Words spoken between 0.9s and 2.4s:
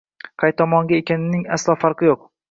ekanining aslo farqi yo’q.